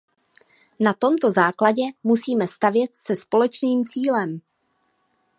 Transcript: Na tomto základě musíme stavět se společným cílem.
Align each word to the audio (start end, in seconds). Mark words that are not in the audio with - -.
Na 0.79 0.93
tomto 0.93 1.31
základě 1.31 1.81
musíme 2.03 2.47
stavět 2.47 2.89
se 2.95 3.15
společným 3.15 3.85
cílem. 3.85 4.41